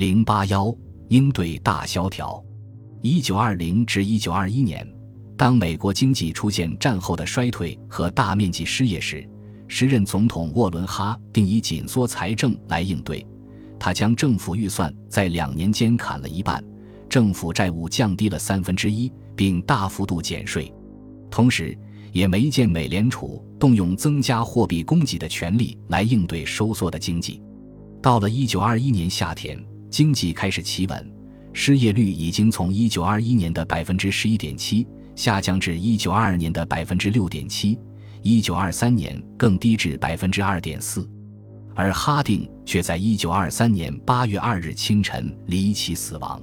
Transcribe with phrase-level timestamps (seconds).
[0.00, 0.74] 零八幺
[1.08, 2.42] 应对大萧条。
[3.02, 4.90] 一九二零至一九二一年，
[5.36, 9.28] 当美国经济出现战后的衰退和大面积失业时，
[9.68, 13.26] 时任总统沃伦哈定以紧缩财政来应对。
[13.78, 16.64] 他将政府预算在两年间砍了一半，
[17.06, 20.72] 政府债务降低了三分之一，并大幅度减税。
[21.30, 21.76] 同时，
[22.10, 27.42] 也没见美联储动用增加货币供给的权利来应对收缩的经济。
[28.00, 31.12] 到了一九二一年夏天，经济开始企稳，
[31.52, 34.86] 失业率已经从一九二一年的百分之十一点七
[35.16, 37.76] 下降至一九二二年的百分之六点七，
[38.22, 41.06] 一九二三年更低至百分之二点四。
[41.74, 46.40] 而哈定却在1923年8月2日清晨离奇死亡。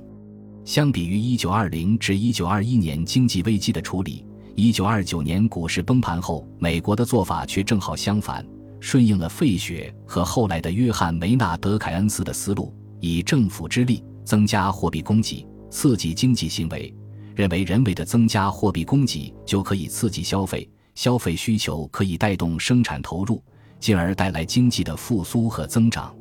[0.65, 8.45] 相比于1920至1921年经济危机的处理，1929年股市崩盘后，美国的做法却正好相反，
[8.79, 16.93] 顺应了费雪和后来的约翰·梅纳德·凯恩斯的思路，以政府之力增加货币供给，刺激经济行为，
[17.35, 23.43] 认为人为的增加货币供给就可以刺激消费，消费需求可以带动生产投入。
[23.79, 26.11] 进而带来经济的复苏和增长，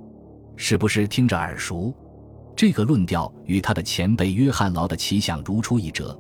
[0.56, 1.91] 是不是听着耳熟？
[2.55, 6.14] 这个论调与他的前辈约翰劳的奇想如出一辙，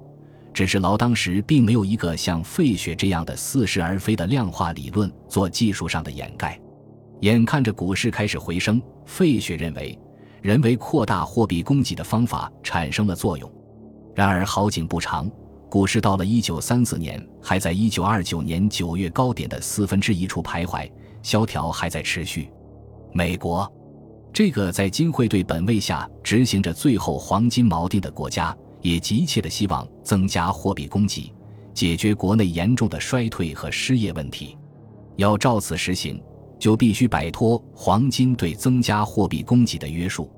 [0.54, 6.58] 只是劳当时并没有一个像费雪这样的似是而非的量化理论做技术上的掩盖。
[7.20, 9.98] 眼看着股市开始回升，费雪认为
[10.42, 13.50] 人为扩大货币供给的方法产生了作用。
[14.14, 15.30] 然而好景不长，
[15.68, 20.90] 股市到了1934年还在1929年9月高点的四分之一处徘徊。
[21.22, 22.48] 萧条还在持续，
[23.12, 23.68] 美国
[24.32, 31.32] 这个在金汇兑本位下执行着最后黄金锚定的国家，也急切的希望增加货币供给，
[31.74, 34.56] 解决国内严重的衰退和失业问题。
[35.16, 36.22] 要照此实行，
[36.58, 40.30] 就必须摆脱黄金对增加货币供给的约束。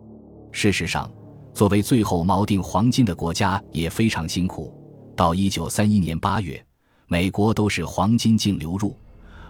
[0.53, 1.11] 事实上，
[1.53, 4.75] 作为最后锚定黄金的国家也非常辛苦。
[5.17, 6.65] 到一九三一年八月，
[7.07, 8.97] 美国都是黄金净流入。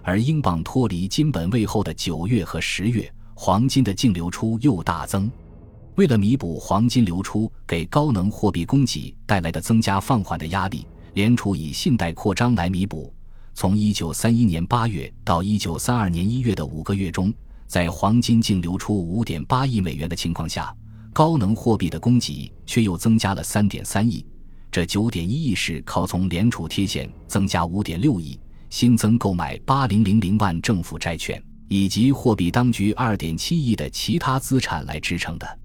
[0.03, 5.31] 而英镑脱离金本位后的九月和十月，黄金的净流出又大增。
[5.97, 13.13] 为了弥补黄金流出给高能货币供给带来的增加放缓的压力，联储以信贷扩张来弥补。
[13.61, 17.35] 从一九三一年八月到一九三二年一月的五个月中，
[17.67, 20.73] 在黄金净流出五点八亿美元的情况下，
[21.13, 24.25] 高能货币的供给却又增加了三点三亿。
[24.71, 28.39] 这九点一亿是靠从联储贴现增加五点六亿。
[28.71, 35.59] 新增购买八零零零万政府债券以及货币当局二点七亿的其他资产来支撑的。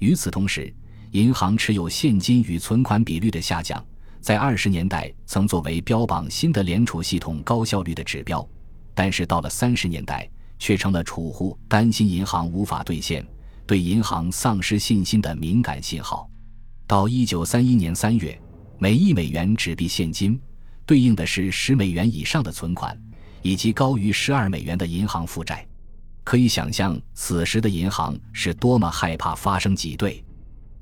[0.00, 0.70] 与此同时，
[1.12, 3.82] 银行持有现金与存款比率的下降，
[4.20, 8.46] 在二十年代曾作为标榜新的联储系统高效率的指标，
[8.94, 13.26] 但是到了三十年代，却成了储户担心银行无法兑现、
[13.66, 16.28] 对银行丧失信心的敏感信号。
[16.86, 18.38] 到一九三一年三月，
[18.78, 20.38] 每一美元纸币现金。
[20.84, 23.00] 对应的是十美元以上的存款，
[23.42, 25.64] 以及高于十二美元的银行负债。
[26.24, 30.22] 可以想象，此时的银行是多么害怕发生挤兑。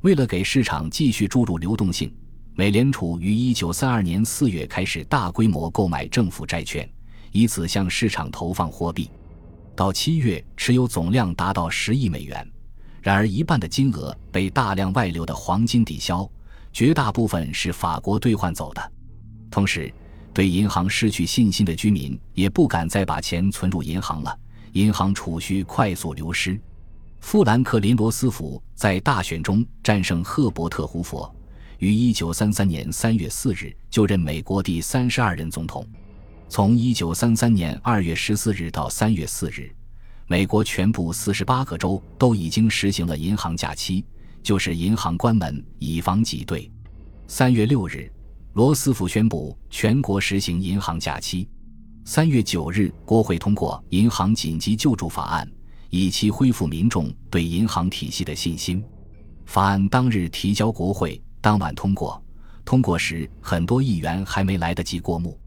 [0.00, 2.10] 为了给市场继续注入流动性，
[2.59, 6.91] 美联储于一九三二年四月开始大规模购买政府债券，
[7.31, 9.09] 以此向市场投放货币。
[9.77, 12.45] 到七月，持有总量达到十亿美元。
[13.01, 16.29] 然而，一半的金额被大量外流的黄金抵消，
[16.73, 18.93] 绝大部分是法国兑换走的。
[19.53, 19.95] 同时，
[20.35, 24.37] 对银行失去信心的居民也不敢再把钱存入银行了，
[24.73, 26.61] 银行储蓄快速流失。
[27.21, 31.33] 富兰克林·罗斯福在大选中战胜赫伯特·胡佛，
[31.78, 35.87] 于1933年3月4日就任美国第三十二任总统。
[36.49, 39.75] 从1933年2月14日到3月4日，
[40.27, 44.05] 美国全部48个州都已经实行了银行假期，
[44.43, 46.71] 就是银行关门以防挤兑。
[47.28, 48.12] 3月6日。
[48.55, 51.49] 罗斯福宣布全国实行银行假期。
[52.05, 55.47] 三月九日，国会通过《银行紧急救助法案》，
[55.91, 58.83] 以期恢复民众对银行体系的信心。
[59.45, 62.22] 法案当日提交国会，当晚通过。
[62.62, 65.41] 通过时，很多议员还没来得及过目。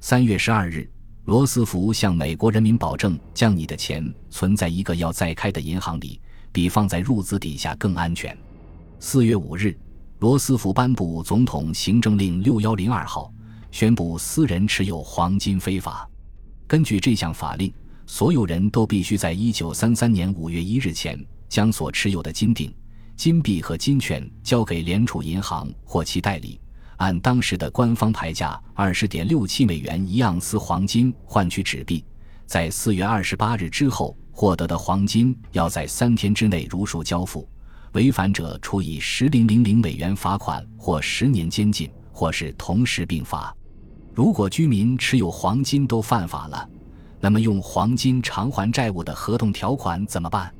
[0.00, 0.90] 三月十二日，
[1.26, 6.18] 罗斯福向美国人民保证，将你的钱存在一个要再开的银行里，
[6.52, 8.34] 比放在褥子底下更安全。
[8.98, 9.78] 四月五日。
[10.20, 13.30] 罗斯福颁布总统行政令六幺零二号，
[13.70, 16.08] 宣布私人持有黄金非法。
[16.66, 17.70] 根据这项法令，
[18.06, 22.72] 所有人都必须在一九三三年五月一日前将所持有的金锭、
[23.16, 26.60] 金币和金券交给联储银行或其代理，
[26.96, 32.04] 按当时的官方牌价二十点六七美元一盎司黄金换取纸币。
[32.46, 37.48] 在四月二十八日之后获得的黄金，要在三天之内如数交付。
[37.92, 43.54] 违反者处以十零零零美元罚款或十年监禁，或是同时并罚。
[44.14, 46.68] 如果居民持有黄金都犯法了，
[47.20, 50.52] 那么用黄金偿还债务的合同条款怎么办？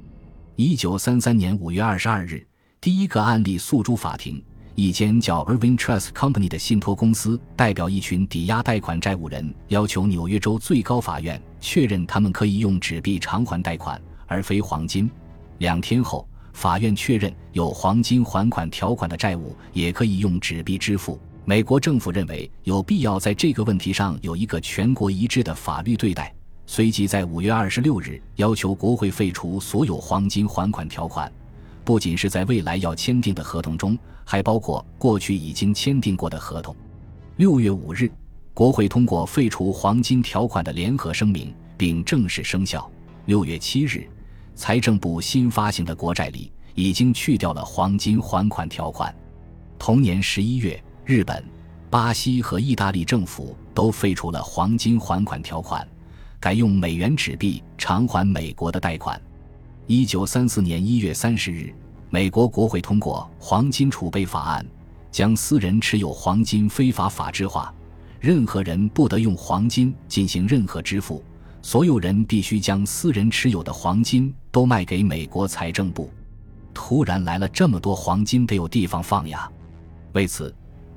[0.56, 2.46] 一九三三年五月二十二日，
[2.78, 4.42] 第一个案例诉诸法庭。
[4.74, 15.10] 一间叫 Irving Trust Company 的信托公司代表一群抵押贷款债务人，要求纽约州最高法院确认他们可以用纸币偿还贷款，而非黄金。
[15.56, 21.18] 两天后，法院确认有黄金还款条款的债务也可以用纸币支付。
[21.46, 26.32] 美国政府认为有必要在这个问题上有一个全国一致的法律对待，
[26.66, 31.30] 随即在五月二十六日要求国会废除所有黄金还款条款。
[31.84, 36.74] 不仅是在未来要签订的合同中，还包括过去已经签订过的合同。
[37.36, 38.10] 六月五日，
[38.54, 42.88] 国会通过废除黄金条款的联合声明，并正式生效。
[43.26, 44.08] 六月七日，
[44.54, 49.12] 财政部新发行的国债里已经去掉了黄金还款条款。
[49.76, 51.44] 同年十一月，日本、
[51.90, 55.86] 巴西和意大利政府都废除了黄金还款条款，
[56.42, 59.22] 改用美元纸币偿还美国的贷款。
[59.86, 61.72] 一九三四年一月三十日，
[62.10, 64.60] 美国国会通过《黄金储备法案》，
[65.12, 67.72] 将私人持有黄金非法法制化。
[68.18, 71.22] 任何人不得用黄金进行任何支付，
[71.62, 76.10] 所有人必须将私人持有的黄金都卖给美国财政部。
[76.74, 79.48] 突然来了这么多黄金，得有地方放呀！
[80.12, 80.52] 为此，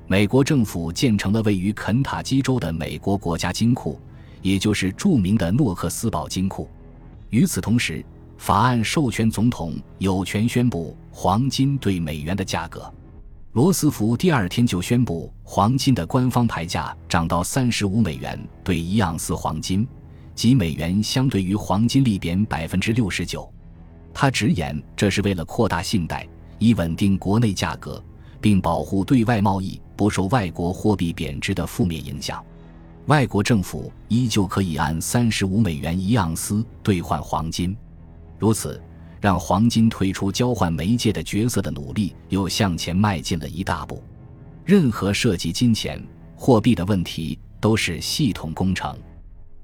[0.08, 4.00] 美国政府建成了位于肯塔基州的美国国家金库，
[4.46, 6.70] 也就是著名的诺克斯堡金库。
[7.30, 8.04] 与此同时，
[8.38, 12.88] 法案授权总统有权宣布黄金对美元的价格。
[13.54, 19.84] 罗斯福第二天就宣布，黄金的官方牌价涨到三十五美元兑一盎司黄金，
[20.32, 23.52] 即美元相对于黄金利贬百分之六十九。
[24.14, 26.24] 他直言，这是为了扩大信贷，
[26.60, 28.00] 以稳定国内价格，
[28.40, 32.44] 并保护对外贸易不受外国货币贬值的负面影响。
[33.06, 37.76] 外国政府依旧可以按三十五美元一盎司兑换黄金。
[38.36, 38.82] 如此，
[39.20, 44.02] 让黄金退出交换媒介的角色的努力又向前迈进了一大步。
[44.64, 46.04] 任何涉及金钱、
[46.34, 48.98] 货币的问题都是系统工程。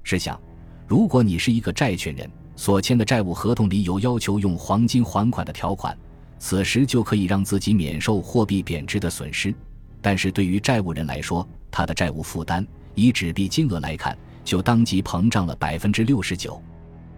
[0.03, 0.39] 试想，
[0.87, 5.97] 如果你是一个债权人，所签的债务合同里有要求用黄金还款的条款，
[6.39, 9.53] 此时就可以让自己免受货币贬值的损失。
[10.01, 16.61] 但是对于债务人来说，他的债务负担以纸币金额来看，就当即膨胀了百分之六十九。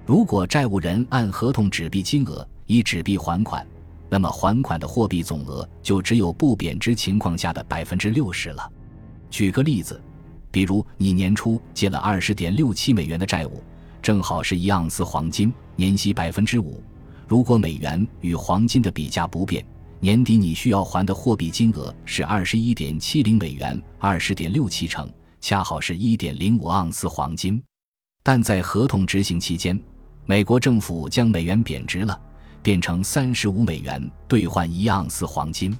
[0.05, 3.65] 如果债务人按合同纸币金额以纸币还款，
[4.09, 8.71] 那么还款的货币总额就只有不贬值情况下的百分之六十了。
[9.29, 9.99] 举个例子，
[10.51, 13.63] 比如你年初借了二十点六七美元的债务，
[14.01, 16.81] 正好是一盎司黄金，年息百分之五。
[17.27, 19.65] 如果美元与黄金的比价不变，
[19.99, 25.09] 年底你需要还的货币金额是二十一点七零美元，二十点六七成，
[25.47, 27.61] 恰好是一点零五盎司黄金。
[28.23, 29.79] 但在合同执行期间，
[30.25, 32.19] 美国政府将美元贬值了，
[32.63, 35.77] 变成三十五美元兑换一盎司黄金。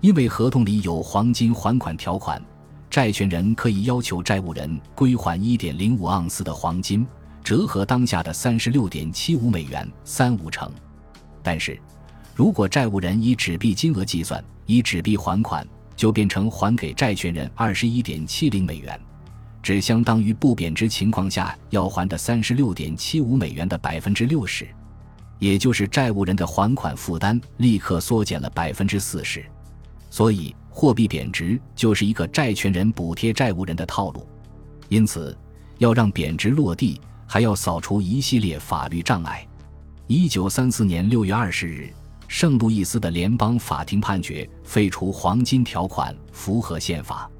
[0.00, 2.42] 因为合同里有黄金还款条款，
[2.88, 7.06] 债权人可以要求债务人归还一点零五盎司的黄金，
[7.42, 10.72] 折合当下的三十六点七五美元三五成。
[11.42, 11.78] 但是，
[12.34, 18.98] 如果债务人以纸币金额计算，以纸币还款，就变成还给债权人二十一点七零美元。
[19.62, 24.68] 只相当于不贬值情况下要还的三十六点七五美元的百分之六十，
[25.38, 29.42] 也就是债务人的还款负担立刻缩减了百分之四十。
[30.10, 34.28] 所以，货币贬值就是一个债权人补贴债务人的套路。
[34.90, 35.36] 因此，
[35.78, 39.46] 要让贬值落地，还要扫除一系列法律障碍。
[40.06, 41.90] 一九三四年六月二十日，
[42.36, 47.30] 圣路易斯的联邦法庭判决废除黄金条款符合宪法。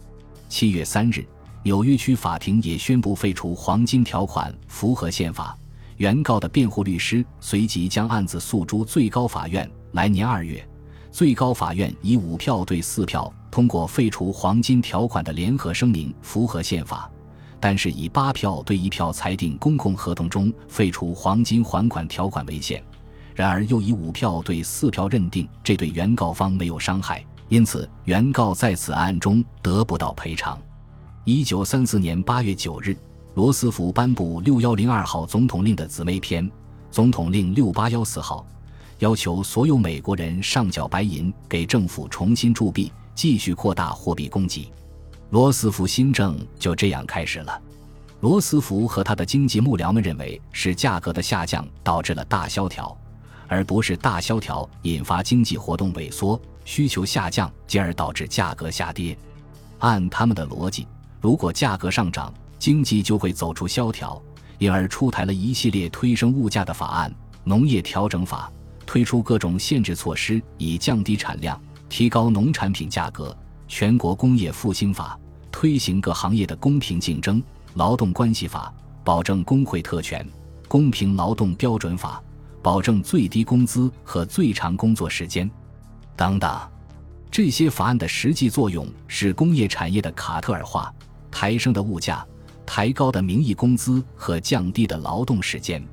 [0.49, 1.27] 七月三日。
[1.65, 5.59] 纽约区法庭也宣布废除黄金条款，符合宪法。
[5.97, 9.69] 原告的辩护律师随即将案子诉诸最高法院。
[9.95, 10.65] 来年二月，
[11.11, 17.11] 最高法院以五票对四票通过废除黄金条款的联合声明，符合宪法。
[17.59, 22.81] 但是以八票对一票裁定公共合同中废除黄金还款条款违宪。
[23.35, 30.59] 然而又以五票对四票认定这对原告方没有伤害，因此原告在此案中得不到赔偿。
[31.25, 32.97] 一九三四年八月九日，
[33.35, 36.49] 罗斯福颁布六幺零二号总统令的姊妹篇
[36.91, 38.47] 《总统令六八幺四号》，
[39.01, 44.71] 要求所有美国人上缴白银给政府重新铸币，继续扩大货币供给。
[45.31, 47.61] 罗斯福新政就这样开始了。
[48.21, 52.97] 罗斯福和他的经济幕僚们认为是价格的下降导致了大萧条，
[53.49, 59.17] 而不是大萧条引发经济活动萎缩、需求下降，进而导致价格下跌。
[59.79, 60.87] 按他们的逻辑，
[61.21, 64.21] 如果价格上涨，经济就会走出萧条，
[64.59, 68.51] 因而出台了一系列推升物价的法案：农业调整法，
[68.87, 73.37] 推出各种限制措施以降低产量、提高农产品价格；
[73.69, 75.19] 全国工业复兴法，
[75.53, 77.39] 推行各行业的公平竞争；
[77.75, 78.73] 劳动关系法，
[79.03, 80.25] 保证工会特权；
[80.67, 82.23] 公平劳动标准法。
[82.65, 85.49] 保证最低工资和最长工作时间，
[86.17, 86.59] 等等，
[87.31, 90.91] 这些法案的实际作用是工业产业的卡特尔化，
[91.31, 92.27] 抬升的物价，
[92.65, 95.87] 抬高的名义工资和降低的劳动时间。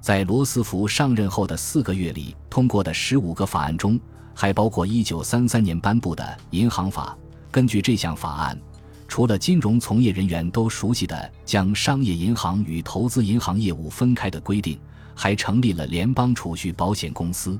[0.00, 3.96] 在罗斯福上任后的四个月里通过的十五个法案中，
[4.34, 7.16] 还包括一九三三年颁布的银行法。
[7.48, 8.60] 根据这项法案，
[9.06, 14.76] 除了金融从业人员都熟悉的将商业银行与投资银行业务分开的规定。
[15.18, 17.58] 还成立了联邦储蓄保险公司。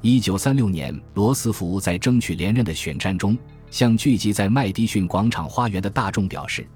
[0.00, 3.38] 一九三六年，罗斯福在争取连任的选战中，
[3.70, 6.66] 向聚集在麦迪逊广场花园的大众表示，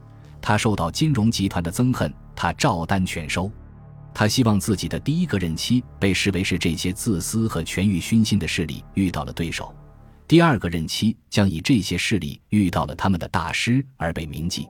[0.41, 3.51] 他受到金融集团的憎恨，他照单全收。
[4.15, 9.75] 他希望自己的第一个任期被视为是这些自私和权欲熏心的势力遇到了对手，
[10.29, 14.69] 第二个任期将以这些势力遇到了他们的大师而被铭记。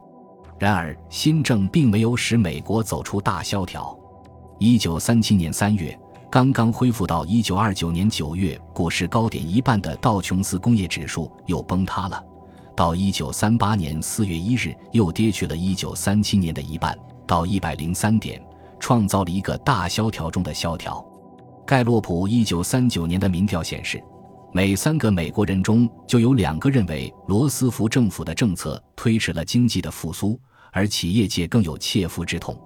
[0.58, 3.98] 然而，新政并没有使美国走出大萧条。
[4.64, 5.98] 一九三七年三月，
[6.30, 12.24] 刚刚恢复到一九二九年九月股市高点一半的道琼斯工业指数又崩塌了。
[12.76, 18.40] 到一九三八年四月一日，又跌去了一九三七年的一半，到一百零三点，
[18.78, 21.04] 创造了一个大萧条中的萧条。
[21.66, 24.00] 盖洛普一九三九年的民调显示，
[24.52, 30.38] 每三个美国人中就有两个认为罗斯福政府的政策推迟了经济的复苏，
[30.70, 32.56] 而企业界更有切肤之痛。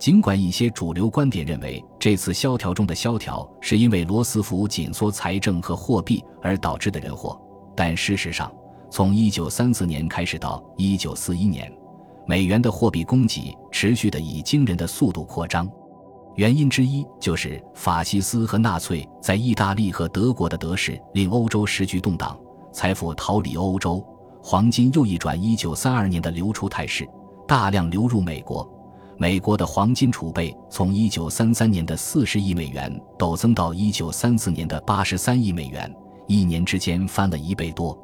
[0.00, 7.38] 尽管一些主流观点认为这次萧条中的萧条是因为罗斯福紧缩财政和货币而导致的人祸，
[7.76, 8.50] 但事实上，
[8.90, 11.72] 从1934年开始到1941年，
[12.26, 15.70] 美元的货币供给持续的以惊人的速度扩张。
[16.36, 22.38] 原因之一就是法西斯和纳粹在意大利和德国的得势，令欧洲时局动荡，
[22.72, 24.02] 财富逃离欧洲，
[24.42, 27.06] 黄金又一转1932年的流出态势，
[27.46, 28.66] 大量流入美国。
[29.20, 35.94] 美国的黄金储备从1933年的40亿美元陡增到1934年的83亿美元，
[36.26, 37.94] 一年之间翻了一倍多。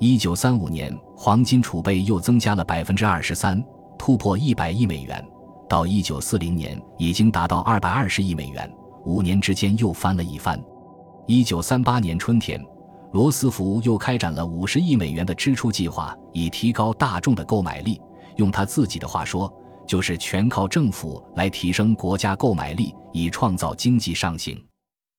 [0.00, 3.64] 1935年，黄金储备又增加了23%，
[3.98, 5.26] 突破100亿美元。
[5.66, 8.70] 到1940年，已经达到220亿美元，
[9.06, 10.62] 五年之间又翻了一番。
[11.26, 12.62] 1938年春天，
[13.12, 17.98] 罗斯福又开展了50亿美元的支出计划，以提高大众的购买力。
[18.36, 19.50] 用他自己的话说。
[19.86, 24.62] 就是全靠政府来提升国家购买力，以创造经济上行。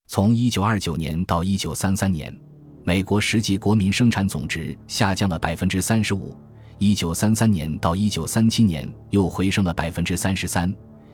[0.08, 2.36] 从一九二九年到一九三三年，
[2.84, 6.36] 美国实际国民生产总值下降了百分之三十五；
[6.80, 10.70] 一九三三年到一九三七年又回升了百分之三十三；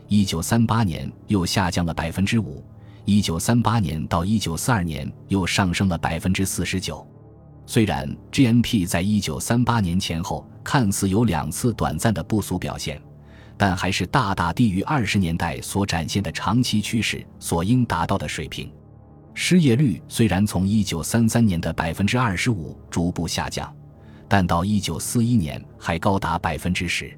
[0.08, 2.64] 一九三八年又下降了百分之五；
[3.06, 7.06] 一九三八年到一九四二年又上升了百分之四十九。
[7.66, 13.02] 虽然 GNP 在一九三八年前后看似有两次短暂的不俗表现。
[13.58, 18.72] 但还是大大低于二十年代所展现的长期趋势所应达到的水平。
[19.34, 23.72] 失业率虽然从一九三三年的百分之二十五逐步下降，
[24.28, 27.12] 但到一九四一年还高达百分之十。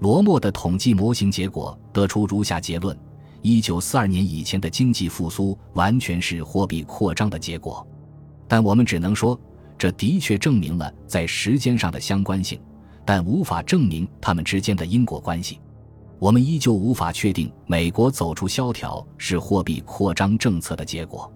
[0.00, 2.98] 罗默的统计模型结果得出如下结论：
[3.42, 7.86] 一九四二年以前的经济复苏完全是货币扩张的结果。
[8.48, 9.38] 但我们只能说，
[9.78, 12.58] 这的确证明了在时间上的相关性，
[13.04, 15.60] 但无法证明它们之间的因果关系。
[16.20, 21.32] 我们依旧无法确定，美国走出萧条是货币扩张政策的结果，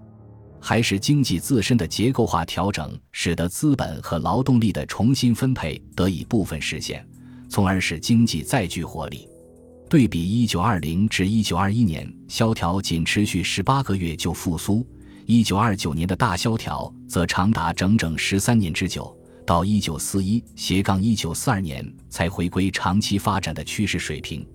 [0.59, 7.03] 还是经济自身的结构化调整使得资本和劳动力的重新分配得以部分实现，
[7.49, 9.27] 从而使经济再具活力。
[9.89, 14.85] 对比一九二零至一九二一年，萧条仅持续十八个月就复苏；
[15.25, 19.11] 一九二九年的大萧条则长达整整十三年之久，
[19.47, 24.45] 到一九四一斜杠一九四二年才回归长期发展的趋势水平。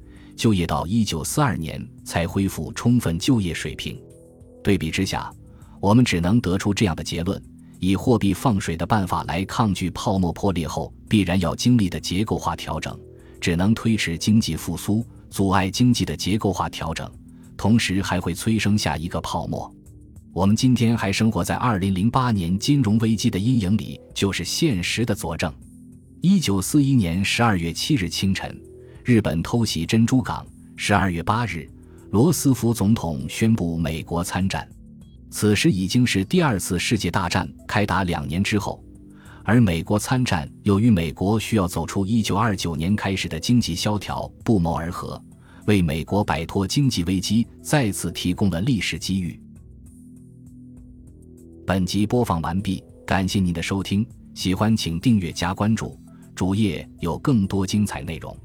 [0.40, 4.00] 就业到一九四二年才恢复充分就业水平，
[4.64, 5.30] 对比之下，
[5.82, 7.38] 我们只能得出这样的结论：
[7.78, 12.98] 以货币放水的办法来抗拒泡沫破裂后必然要经历的结构化调整，
[13.38, 17.06] 只能推迟经济复苏，阻碍经济的结构化调整，
[17.54, 19.70] 同时还会催生下一个泡沫。
[20.32, 25.52] 我们今天还生活在二零零八年金融危机的阴影里，就是现实的佐证。
[26.22, 28.58] 一九四一年十二月七日清晨。
[29.10, 30.46] 日本偷袭珍珠港。
[30.76, 31.68] 十二月八日，
[32.12, 34.64] 罗斯福总统宣布美国参战。
[35.30, 38.80] 此时已经是第二次世界大战开打两年之后，
[39.42, 45.20] 而美国参战又与美国需要走出1929年开始的经济萧条不谋而合，
[45.66, 49.42] 为美国摆脱经济危机再次提供了历史机遇。
[51.66, 55.98] 本集播放完毕，感谢您的收听，喜欢请订阅加关注，
[56.32, 58.36] 主页有更多精彩内容。